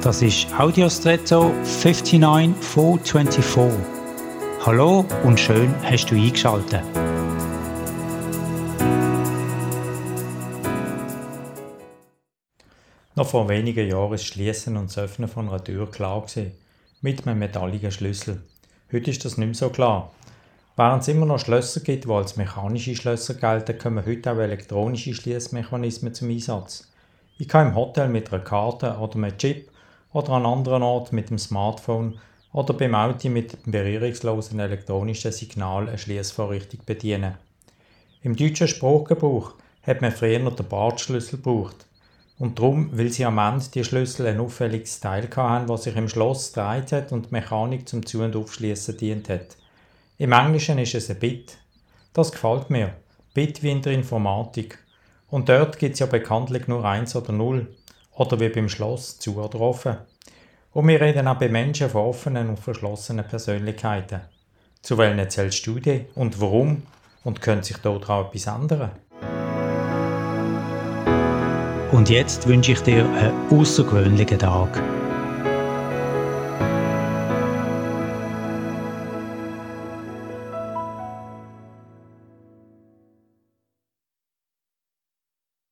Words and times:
Das 0.00 0.22
ist 0.22 0.46
Audiostretto 0.56 1.52
59424. 1.64 3.84
Hallo 4.64 5.04
und 5.24 5.40
schön 5.40 5.74
hast 5.82 6.06
du 6.06 6.14
eingeschaltet. 6.14 6.84
Noch 13.16 13.26
vor 13.26 13.48
wenigen 13.48 13.88
Jahren 13.88 14.12
ist 14.12 14.22
das 14.22 14.28
Schließen 14.28 14.76
und 14.76 14.86
das 14.86 14.98
Öffnen 14.98 15.28
von 15.28 15.48
einer 15.48 15.64
Tür 15.64 15.90
klar 15.90 16.20
gewesen, 16.20 16.52
mit 17.00 17.26
einem 17.26 17.40
metalligen 17.40 17.90
Schlüssel. 17.90 18.44
Heute 18.92 19.10
ist 19.10 19.24
das 19.24 19.36
nicht 19.36 19.46
mehr 19.46 19.54
so 19.56 19.70
klar. 19.70 20.12
Während 20.76 21.02
es 21.02 21.08
immer 21.08 21.26
noch 21.26 21.40
Schlösser 21.40 21.80
gibt, 21.80 22.04
die 22.04 22.10
als 22.10 22.36
mechanische 22.36 22.94
Schlösser 22.94 23.34
gelten, 23.34 23.76
kommen 23.76 24.06
heute 24.06 24.30
auch 24.30 24.38
elektronische 24.38 25.12
Schließmechanismen 25.12 26.14
zum 26.14 26.30
Einsatz. 26.30 26.86
Ich 27.38 27.48
kann 27.48 27.70
im 27.70 27.74
Hotel 27.74 28.08
mit 28.08 28.32
einer 28.32 28.44
Karte 28.44 28.96
oder 28.98 29.18
mit 29.18 29.38
Chip 29.38 29.68
oder 30.12 30.30
an 30.30 30.46
anderen 30.46 30.82
Ort 30.82 31.12
mit 31.12 31.30
dem 31.30 31.38
Smartphone 31.38 32.18
oder 32.52 32.74
beim 32.74 32.94
Auto 32.94 33.28
mit 33.28 33.52
dem 33.66 33.72
berührungslosen 33.72 34.58
elektronischen 34.58 35.32
Signal 35.32 35.88
eine 35.88 35.98
Schließvorrichtung 35.98 36.80
bedienen. 36.86 37.34
Im 38.22 38.36
deutschen 38.36 38.68
Sprachgebrauch 38.68 39.54
hat 39.82 40.00
man 40.00 40.12
früher 40.12 40.38
noch 40.38 40.56
den 40.56 40.66
Bartschlüssel 40.66 41.38
gebraucht. 41.38 41.86
Und 42.38 42.58
darum, 42.58 42.96
weil 42.96 43.10
sie 43.10 43.24
am 43.24 43.38
Ende 43.38 43.64
die 43.74 43.84
Schlüssel 43.84 44.26
ein 44.26 44.38
auffälliges 44.38 45.00
Teil 45.00 45.28
hatten, 45.34 45.68
was 45.68 45.84
sich 45.84 45.96
im 45.96 46.08
Schloss 46.08 46.52
gedreht 46.52 46.92
hat 46.92 47.12
und 47.12 47.26
die 47.26 47.32
Mechanik 47.32 47.88
zum 47.88 48.06
Zu- 48.06 48.22
und 48.22 48.36
Aufschließen 48.36 48.96
dient 48.96 49.28
hat. 49.28 49.56
Im 50.18 50.32
Englischen 50.32 50.78
ist 50.78 50.94
es 50.94 51.10
ein 51.10 51.18
Bit. 51.18 51.58
Das 52.12 52.30
gefällt 52.30 52.70
mir. 52.70 52.94
Bit 53.34 53.62
wie 53.62 53.70
in 53.70 53.82
der 53.82 53.92
Informatik. 53.92 54.78
Und 55.30 55.48
dort 55.48 55.78
gibt 55.78 55.94
es 55.94 56.00
ja 56.00 56.06
bekanntlich 56.06 56.68
nur 56.68 56.84
eins 56.84 57.14
oder 57.16 57.32
null. 57.32 57.68
Oder 58.18 58.40
wie 58.40 58.48
beim 58.48 58.68
Schloss, 58.68 59.16
oder 59.28 59.60
offen. 59.60 59.96
Und 60.72 60.88
wir 60.88 61.00
reden 61.00 61.28
auch 61.28 61.38
bei 61.38 61.48
Menschen 61.48 61.88
von 61.88 62.02
offenen 62.02 62.48
und 62.48 62.58
verschlossenen 62.58 63.24
Persönlichkeiten. 63.24 64.20
Zu 64.82 64.98
welchen 64.98 65.30
zählst 65.30 65.64
du 65.66 65.78
die 65.78 66.06
und 66.16 66.40
warum? 66.40 66.82
Und 67.22 67.40
könnte 67.40 67.66
sich 67.66 67.76
dort 67.78 68.10
auch 68.10 68.26
etwas 68.28 68.46
ändern? 68.46 68.90
Und 71.92 72.10
jetzt 72.10 72.46
wünsche 72.48 72.72
ich 72.72 72.80
dir 72.80 73.04
einen 73.04 73.32
außergewöhnlichen 73.50 74.38
Tag. 74.40 74.82